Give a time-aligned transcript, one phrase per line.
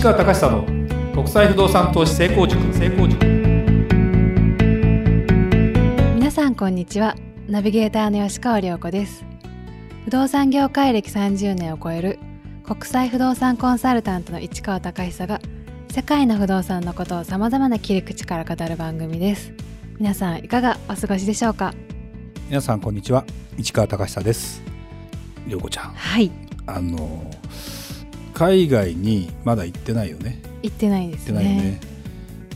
[0.00, 0.64] 市川隆久の
[1.12, 2.58] 国際不動産投資成功塾。
[2.72, 3.22] 成功塾。
[6.14, 7.14] 皆さんこんにちは。
[7.46, 9.26] ナビゲーターの吉川良子です。
[10.06, 12.18] 不動産業界歴30年を超える
[12.64, 15.38] 国際不動産コンサルタントの市川隆久が
[15.90, 19.52] 世界の不動産のことをさまざまな切り口から語る番組です。
[19.98, 21.74] 皆さんいかがお過ごしでしょうか？
[22.48, 23.26] 皆さんこんにちは。
[23.58, 24.62] 市川隆久です。
[25.46, 25.90] 良子ちゃん。
[25.92, 26.32] はい。
[26.64, 27.30] あの
[28.40, 30.40] 海外にまだ行ってないよね。
[30.62, 31.42] 行ってないですね。
[31.42, 31.80] ね。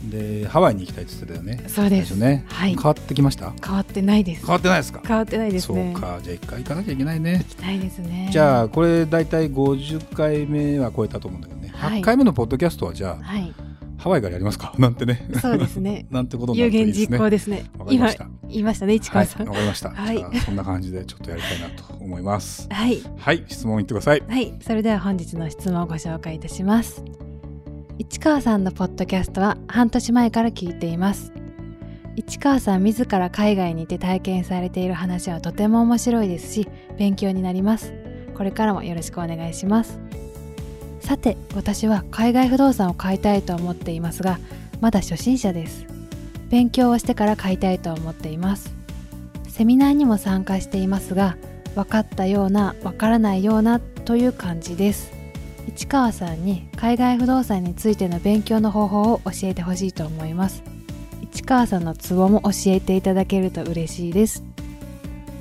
[0.09, 1.63] でハワイに行きたいって言ってたよね。
[1.67, 2.15] そうです。
[2.15, 2.73] ね、はい。
[2.73, 3.53] 変わってきました？
[3.63, 4.41] 変わってないです。
[4.47, 5.01] 変わってないですか？
[5.05, 5.91] 変わってないですね。
[5.93, 6.19] そうか。
[6.23, 7.37] じゃあ一回行かなきゃいけないね。
[7.37, 8.29] 行きたいですね。
[8.31, 11.99] じゃあこれ大体50回目は超えたと思うんだけどね、はい。
[11.99, 13.53] 8回目のポッドキャストはじゃあはい。
[13.99, 14.73] ハワイからやりますか？
[14.79, 15.27] なんてね。
[15.39, 16.07] そうですね。
[16.09, 17.17] なんてことにな有言るといいですね。
[17.17, 17.63] 実行ですね。
[17.75, 27.03] 今わかりました言いましたね市はい川さんわかりました、はいそんな感じでちょっとやりたいなと思いますはいはい質問言ってくださいはい、それでは本日の質問をご紹介いたします。
[27.97, 31.31] 市川さんのポッドキャストは半年前から聞いています。
[32.17, 37.93] 市川さん自ら海外にいて体験されている話はとても面白いですし、勉強になります。
[38.35, 39.99] これからもよろしくお願いします。
[40.99, 44.39] さて、私は海外不動産を買いたいと思っていますが、
[44.81, 45.94] まだ初心者です。
[46.49, 48.73] 勉強をしてから買いたいと思っています。
[49.47, 51.37] セミナーにも参加していますが、
[51.75, 55.11] 分かったような分からないようなという感じです。
[55.67, 60.63] 市川さんに海外不動産についての勉強の方法を教えてほしいと思います。
[61.21, 64.43] 市川さんのツボも教えていただけると嬉しいです。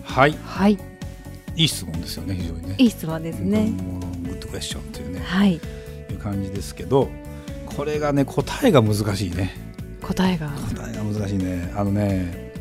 [0.02, 0.36] はい。
[0.44, 0.78] はい。
[1.56, 2.74] いい質問ですよね非常にね。
[2.78, 3.70] いい質問ですね。
[4.22, 5.20] グッドクエスチョンというね。
[5.20, 5.54] はい。
[5.54, 5.60] い
[6.14, 7.08] う感じですけど
[7.66, 9.54] これがね答えが難しいね。
[10.02, 10.48] 答えが。
[10.48, 11.72] 答えが難しいね。
[11.76, 12.52] あのね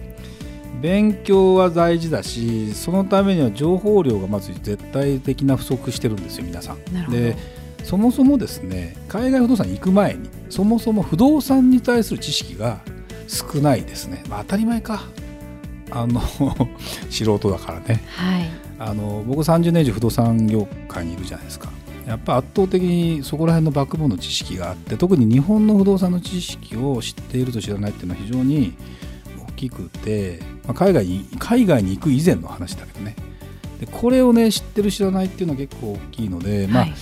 [0.82, 7.10] 勉強は大事だしそのためには情報量がまず絶対的な不足してるんですよ皆さん。
[7.10, 7.36] で
[7.84, 12.80] そもそもですね海外不動産に行く前にそもそも不動産に対する知識が
[13.28, 15.04] 少ないですね、まあ、当たり前か。
[15.92, 16.22] あの
[17.12, 18.02] 素人だからね。
[18.08, 18.50] はい。
[18.80, 21.70] あの僕30年以上不動産業界にいるじゃないですか
[22.06, 28.74] やっぱ圧倒的にそこら辺のバックボーンの知識があって特に日本の不動産の知識を知っていると知らないっていうのは非常に
[29.48, 33.16] 大きくて、まあ、海外に海外に行く以前の話だけどね
[33.80, 36.94] でこれをね知ってる知らないっていうのは結構大きいので、まあはい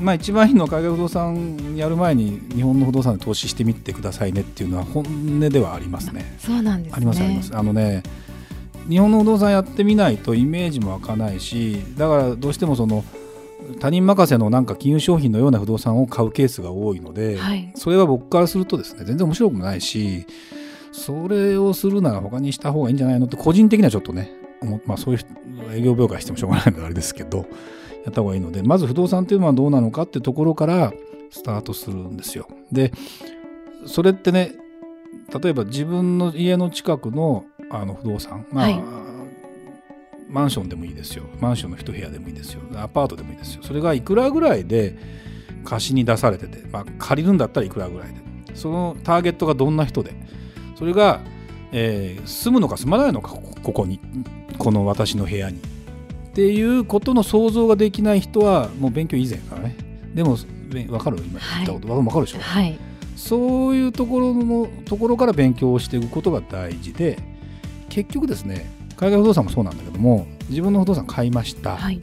[0.00, 6.36] まあ、一番いいのは海外不動産やる前に日本の不動産で投資してみてくださいねっていうのは本音ではありますね。
[6.38, 7.56] そうなんですねありますあります。
[7.56, 8.02] あのね
[8.88, 13.04] 日本の不動産やってみないとイメージも湧かないしだからどうしてもその
[13.80, 20.26] 他人任せのなんか金融商品のような不動産を買うケースが多いので、はいそれは僕からするとですね全然面白くもないし
[20.92, 27.46] それをするなら他にした方がいいんじゃないのって個人的にはちょっとね思まあそういう営業業界してもしょうがないのであれですけど
[28.04, 30.92] やった方がいいのでまず不動産っていうのはどうなのかってところから
[31.30, 32.48] スタートするんですよ。
[32.70, 32.92] で
[33.86, 34.52] それってね
[35.42, 39.13] 例えば自分の家の近くのあの不動産、まあはい
[40.34, 41.24] マンションでもいいですよ。
[41.40, 42.60] マンションの一部屋でもいいですよ。
[42.74, 43.62] アパートでもいいですよ。
[43.62, 44.98] それがいくらぐらいで
[45.64, 48.14] 貸しに出されてて、まあ、借りるんだったらいくらぐらいで。
[48.56, 50.12] そのターゲットがどんな人で。
[50.76, 51.20] それが、
[51.70, 54.00] えー住むのか住まないのかこここに。
[54.58, 55.58] この私の部屋に。
[55.58, 55.60] っ
[56.34, 59.76] ていうことの想像ができない人はもう勉強以前からね。
[60.14, 60.36] でも
[60.68, 61.18] べ分かる？
[61.18, 62.76] 今言ったこと、わ分かるでしょ、はい。
[63.14, 67.18] そういうところのところから勉強をしていくことが大事で
[67.88, 72.00] 結局ですね海外不動産もそうなんだけども自分の不動産買いました、はい。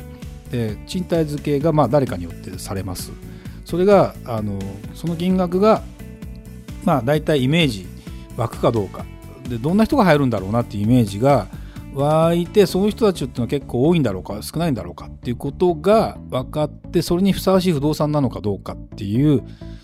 [0.52, 3.12] で賃貸付けがまあ誰かによってされます。
[3.66, 4.59] それがあの
[4.94, 5.81] その金額が
[6.84, 7.88] まあ大体イメージ
[8.38, 9.06] 湧くかどうか。
[9.47, 11.47] でどんな人が入るんだろうなっていうイメージが
[11.94, 19.44] 湧いてその人たちっていうのは結構多いんだろうか少ないんだろうかっていうことが分かってそれにふさわしい不動産なのかどうかっていう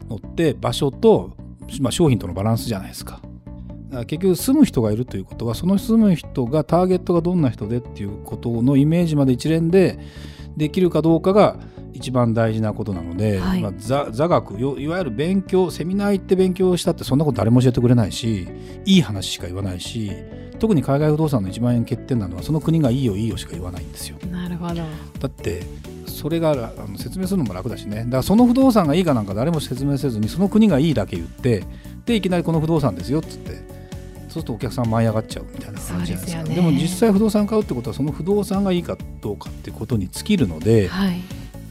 [0.09, 1.35] のって場所と、
[1.81, 3.21] まあ、商品とのバランスじゃないですか。
[3.89, 9.99] 結局住む人がいるということはその住む人がターゲットがどんな人でっていうことのイメージまで一連で
[10.57, 11.57] できるかどうかが
[11.93, 13.61] 一番大事なことなので、はい。
[13.61, 18.47] まあ、座座学よいわゆる勉強セミナー行って勉強したってそんなこと誰も教えてくれないし
[18.85, 20.11] いい話しか言わないし
[20.59, 24.17] 特に海外不動産の一番円欠点なのはその国がいいよいいよしか言わないんですよ。
[24.31, 24.75] なるほど。
[24.75, 24.83] だ
[25.27, 25.63] って
[26.05, 26.55] それがあ
[26.87, 28.03] の説明するのも楽だしね。
[28.05, 31.63] だからその不動産がいいかなんか誰も説明せずにその国がいいだけ言って
[32.05, 33.76] でいきなりこの不動産ですよっつって
[34.27, 36.55] そうするとお客さん舞い上がっちゃうみたいな感じじゃないですかね。
[36.55, 41.21] でも実際不動産買うってことはその不動産がいいかどうかってことに尽きるのではい。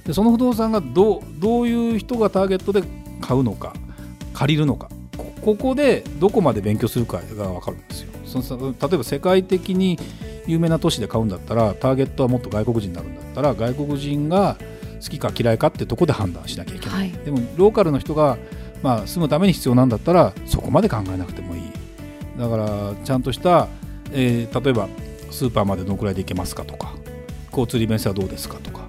[0.05, 2.83] でその不動産がどうどういう人がターゲットで
[3.21, 3.75] 買うのか
[4.33, 8.13] 借りるのかこここでどこまで勉強するかが分かるんですよ。
[8.25, 9.99] その例えば世界的に
[10.47, 14.57] 有名な都市で買うんだったらターゲットはもっと外国人になるんだったら外国人が
[15.03, 17.25] 好きか嫌いかってところで判断しなきゃいけない、はい。
[17.25, 18.39] でもローカルの人が、
[18.83, 21.56] まあ、住むために必要なんだったらそこまで考えなくてもいい
[22.39, 23.69] だからちゃんとした、
[24.13, 24.89] えー例えば
[25.31, 26.95] スーパーまでどのくらいで行けますかとか
[27.51, 28.87] 交通利便性はどうですかとか。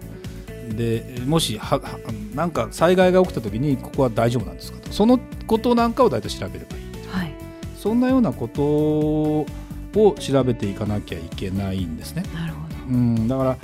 [0.70, 2.00] でもしはは
[2.36, 4.92] なんか災害が起きた時にここは大丈夫なんですかと。
[4.92, 6.84] そのことなんかを大体調べればいい。
[7.10, 7.34] はい。
[7.76, 9.46] そんなようなことを
[10.20, 12.24] 調べていかなきゃいけないんですね。
[12.34, 12.76] なるほど。
[12.90, 13.58] うん、だから、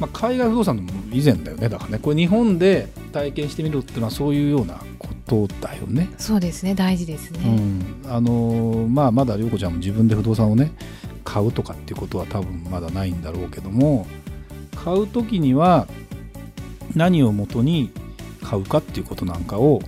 [0.00, 1.68] まあ、海外不動産の以前だよね。
[1.68, 6.10] だからねこれ日本で体験してみるっていうのはそういうようなことだよね。
[6.18, 6.74] そうですね。
[6.74, 7.82] 大事ですうね、ん。
[8.06, 10.72] あのーまあ、まだ涼子ちゃんも自分で不動産をね
[11.24, 14.06] 買うとかっていうことは多分まだないんだろうけども
[14.76, 15.86] 買う時には
[16.94, 17.90] 何をもとに
[18.42, 19.80] 買うかっていうことなんかを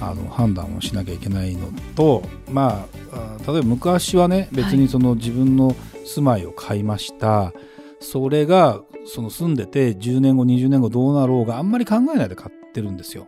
[0.00, 7.52] あの判断をしなきゃいけないのとまああ例えば昔はね別にその自分の住まいを買いました、
[8.00, 13.26] それがその住んでて10年後20年後どうなろうがあんまり考えないで買ってるんですよ。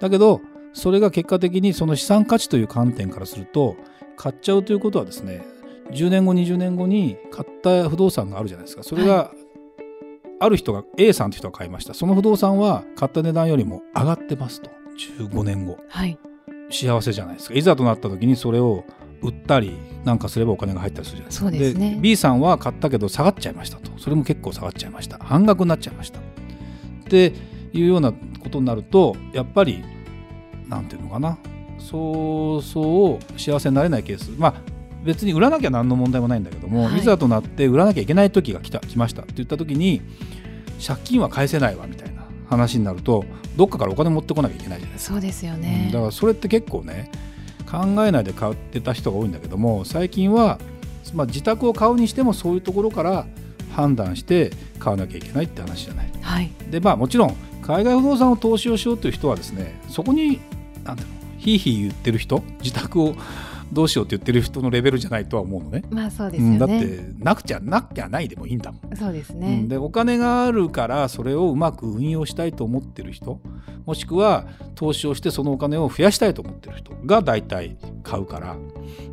[0.00, 0.40] だけど
[0.78, 3.76] それが結果的にその資産価値という観点からすると
[4.16, 5.44] 買っちゃうということはですね
[5.90, 8.82] 10年後20年後に買った不動産があるじゃないですか。
[8.82, 9.32] それが
[10.40, 11.94] ある人が A さんという人が買いました。
[11.94, 14.70] その不動産は買った値段よりも上がってますと。
[15.18, 15.78] 15年後。
[15.88, 16.18] はい。
[16.70, 17.54] 幸せじゃないですか。
[17.54, 18.84] いざとなった時にそれを
[19.22, 19.72] 売ったり
[20.04, 21.50] なんかすればお金が入ったりするじゃないですか。
[21.50, 21.98] そうですね。
[22.00, 23.90] B さんは買ったけど下がっちゃいましたと。
[23.98, 25.18] それも結構下がっちゃいました。
[25.18, 26.20] 半額になっちゃいました。
[26.20, 26.22] っ
[27.08, 27.32] て
[27.72, 29.82] いうようなことになるとやっぱり
[30.68, 31.38] なんていうのかな。
[31.78, 34.30] そうそう幸せになれないケース。
[34.38, 34.54] まあ
[35.04, 36.98] 別に売らなきゃ何の問題もないんだけども、はい。
[36.98, 40.02] い、ざとなって売らなきゃいけない時が来た来ましたって言った時に
[40.84, 43.24] 借金は返せないわみたいな話になると
[43.56, 45.14] どっかからお金持ってこなきゃいけないじゃないですか。
[45.14, 47.10] そうですようんねだからそれって結構ね
[47.70, 50.58] 考えないで買ってた人が多いんだけども最近は、
[51.14, 53.26] まあ、自宅を買うにしてもそういうところから
[53.72, 56.10] 判断して買わなきゃいけないって話じゃない。
[56.20, 56.50] はい。
[56.70, 60.40] でまあもちろん海外不動産を投資をしようという人はですねそこに
[60.88, 61.14] なんていうの？
[61.38, 62.42] ひいひい言ってる人？
[62.60, 63.14] 自宅を
[63.70, 65.84] どうしようって言ってる人のレベルじゃないとは思うのね。
[65.90, 68.96] まあそうですよね、うんだってなくちゃなきゃないでもいいんだもん。
[68.96, 73.40] そうですうねん、でお金があるからそれをうまく運用したいと思ってる人
[73.84, 78.56] もしくは投資をしてそのお金を増やしたいと思ってる人が大体買うから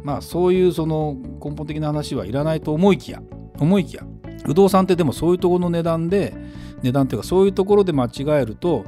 [0.03, 3.21] まあそういうその根本的な話はいらないと思いきや
[3.59, 4.03] 思いきや
[4.45, 6.33] 不動産ってでもそういうところの値段で
[6.81, 8.09] 値段っていうかそういうところで間違
[8.41, 8.85] えると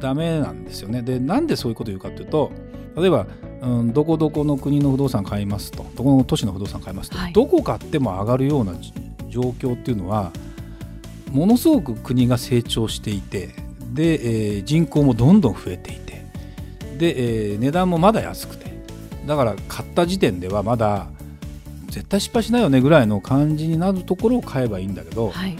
[0.00, 1.02] ダメなんですよね。
[1.02, 2.50] でなんでそういうことを言うかっていうと
[2.96, 3.26] 例えば、
[3.62, 8.92] うん、どこどこの国の不動産買いますとどこの都市の不動産買いますと、はいどこ買っても上がるようなじ
[9.28, 10.32] 状況っていうのは
[11.30, 13.50] ものすごく国が成長していて
[13.92, 16.24] で、えー人口もどんどん増えていて
[16.98, 18.70] で、えー値段もまだ安くて
[19.26, 21.08] だから買った時点ではまだ
[21.88, 25.56] 絶対失敗しないよねぐらいの感じになるところを買えばいいんだけど、はい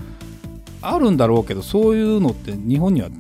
[0.83, 3.11] あるんだろうけどそういうのって日本には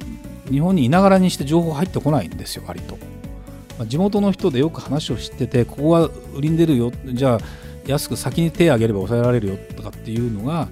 [0.50, 2.96] 日本にいながらにして情報入ってこないんですよ割と、
[3.78, 7.38] まあ地元の人でよく話を知っててここは売りに出るよじゃあ
[7.86, 10.68] 安く先に手を挙げれば抑えられるよとかっていうのが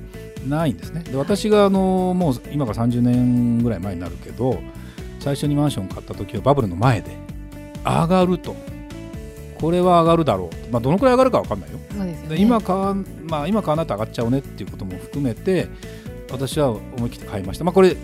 [0.47, 1.03] ないんですね。
[1.03, 4.61] で私があのもう今から30年ぐらい前になるけど
[5.21, 7.11] 最初にマンション買った時はバブルの前で
[7.85, 8.55] 上がると。
[9.61, 11.79] これは上がるだろう、まあ、どのくらい上がるか分かんないよ。
[11.93, 12.29] でね。
[12.29, 15.67] で今買わ,、まあ、今買わないと上がっちゃうねっていうことも含めて
[16.31, 17.97] 私は思い切って買いました、まあ、これ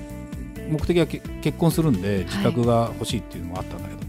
[0.69, 4.01] 目的はけ結婚するんで自宅が欲しいっていうのもあったんだけど、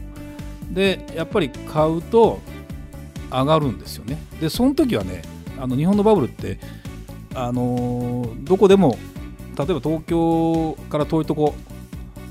[0.74, 2.39] でやっぱり買うと
[3.32, 4.18] 上がるんですよね。
[4.39, 5.22] でその時はね
[5.60, 6.60] あの日本のバブルって
[7.34, 8.98] あのーどこでも
[9.58, 11.56] 例えば東京から遠いとこ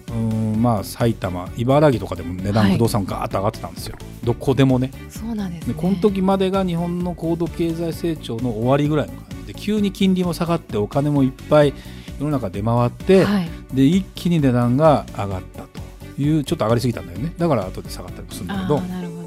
[0.08, 2.72] うーんまあ埼玉茨城とかでも値段はい。
[2.74, 4.90] 不動産ガーッと上がってたんですよ、どこでもね。
[5.10, 5.74] そうなんですね。
[5.74, 11.74] でこの時までが日本の高度経済成長の終わりぐらいの感じで急に金利も下がってお金もいっぱい
[12.18, 13.48] 世の中出回って、はい。
[13.72, 15.80] で一気に値段が上がったと
[16.20, 17.32] いうちょっと上がりすぎたんだよね。
[17.38, 19.24] だから後で下がったりもするんだけあどあなるほど。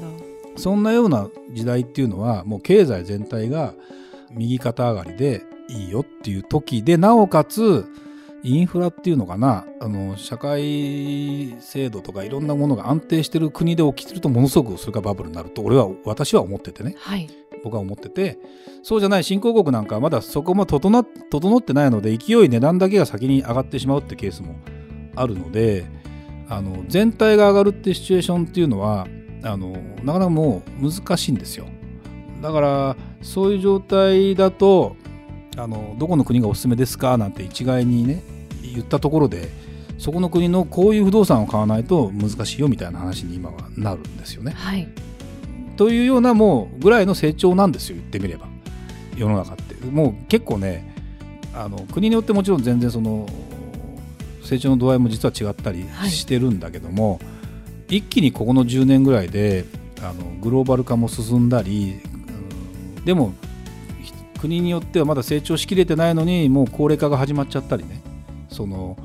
[0.56, 3.74] そんなような時代っていうのはもう経済全体が
[4.30, 7.86] 右肩上がりでいいよっていう時でなおかつ
[8.42, 9.66] インフラっていうのかな？
[9.80, 16.94] あの社会制度とかいろんなものが安定してる国で起きてるとものすごくそれがバブルになると俺は私は思っててね。
[16.98, 17.28] はい。
[17.64, 18.38] 僕は思ってて。
[18.84, 24.54] そうじゃない新興国なんかはまだそこも整っ整ってないので勢い値段だけが先に上がってしまうってケースも
[25.16, 25.86] あるので
[26.48, 29.08] あの全体が上がるってシチュエーションっていうのは
[29.42, 29.72] あの
[30.04, 31.66] なかなかもう難しいんですよ。
[32.40, 34.94] だからそういう状態だと
[35.58, 38.22] あのどこの国がおすすめですかなんて一概にね
[38.62, 39.50] 言ったところで
[39.98, 44.52] そこの国のこういう不動産を買わないと難しいよみたいな話に今はなるんですよね。
[44.52, 44.88] はい。
[45.76, 48.46] というようなもうぐらいの成長なんですよ言ってみれば。
[49.16, 49.74] 世の中って。
[49.86, 50.94] もう結構ね
[51.52, 53.28] あの国によってもちろん全然その
[54.44, 57.18] 成長の度合いも実は違ったりしてるんだけども、は
[57.88, 59.64] い、一気にここの10年ぐらいで
[60.00, 62.00] あのグローバル化も進んだり、
[62.96, 63.34] うん、でも
[64.38, 68.02] 国によってはまだ成長しきれてないのにもう高齢化が始まっちゃったりね
[68.48, 68.96] その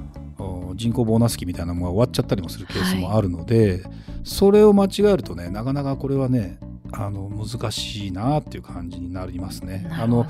[0.75, 3.82] 人口ボーナス期みたいなものが終わっちゃったりもするケースもあるので、はい、
[4.24, 6.60] それを間違えるとねなかなかこれはね
[6.92, 9.88] あの難しいなっていう感じになりますね。
[9.92, 10.25] あの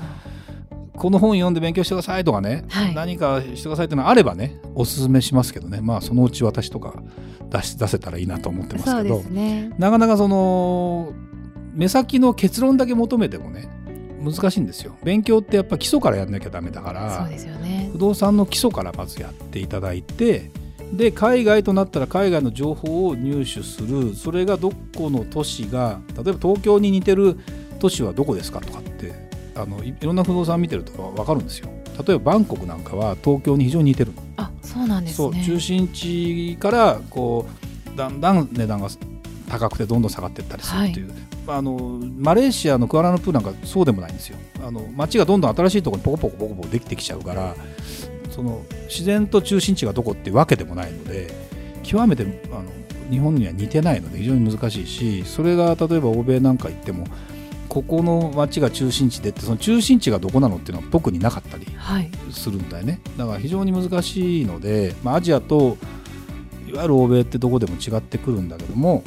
[0.96, 5.80] この本読んで勉強してくださいとかね、はい、何かしてくださいっていうのがあればねおすすめしますけどね。
[5.80, 7.02] まあそのうち私とか
[7.50, 11.12] 出し出せたらいいなと思ってますけど、ね、なかなかその
[11.72, 13.68] 目先の結論だけ求めてもね
[14.24, 14.96] 難しいんですよ。
[15.04, 17.18] 勉強ってやっぱ基礎からやんなきゃダメだから。
[17.20, 20.50] そうですよ、ね、不動産の基礎からまずやっていただいて
[20.92, 24.14] で海外となったら海外の情報を入手する。
[24.14, 27.38] それがどこの都市が例えば東京に似てる
[27.78, 29.12] 都市はどこですかとかって
[29.54, 31.68] あのいろんな不動産見てると分かるんですよ。
[32.06, 34.12] 例えばバンコクなんかは東京に非常に似てる。
[34.36, 35.44] あそうなんですね。
[35.44, 37.46] 中心地からこ
[37.94, 38.88] うだんだん値段が
[39.48, 44.38] 高くてどんどん下がっていったりするっていう、はいあのマレーシアのクアラルンプーなんかそうでもないんですよ。
[44.66, 47.54] あの街がどんどん新しいところにポコポコポコポコできてきちゃうから
[48.30, 51.32] その自然と中心地がどこっていうわけでもないので
[51.82, 52.64] 極めてあの
[53.10, 57.06] 日本には似てないので非常に難しいしそれが例えば欧米なんか行っても
[57.68, 61.66] ここの街が中心地でってその中心地がどこなのっていうのは特になかったり
[62.30, 65.76] するんだよね、はい、だから非常に難しいので、まあ、アジアと
[66.68, 69.02] いわゆる欧米ってどこでも違ってくるんだけども、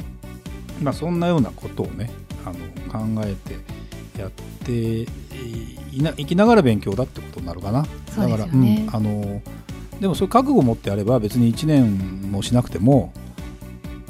[0.82, 2.10] まあ、そんなようなことをね
[2.48, 4.30] あの考えてやっ
[4.64, 5.02] て
[5.92, 7.82] いな生きながら勉強だってことになるかな。
[7.82, 9.40] だから、うん、あの
[10.00, 13.12] でもそういう覚悟を持ってやれば別に1年もしなくても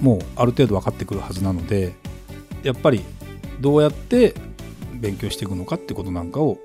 [0.00, 1.94] もうある程度分かってくるはずなので
[2.62, 3.02] やっぱり
[3.60, 4.34] どうやって
[4.94, 6.58] 勉強していくのかってことなんかを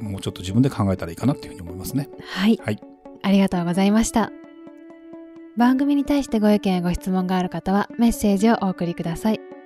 [0.00, 2.08] もうちょっと自分で考えたらいいかなっていうふうに思いますね。
[2.26, 2.80] はい、はい、
[3.22, 4.32] ありがとうございました。
[5.56, 9.59] 番組に対してご意見やご質問がある方はメッセージをお送りください。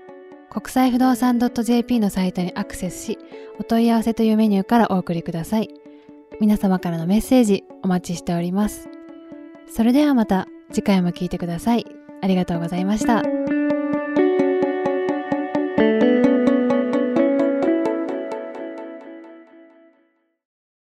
[0.55, 3.19] 国際不動産 .jp のサイトにアクセスし、
[3.59, 5.69] お問い合わせというメニューからお送りください。
[6.41, 8.89] 皆様からのメッセージお待ちしております。
[9.67, 11.85] それではまた次回も聞いてください。
[12.23, 13.25] ありがとうございました。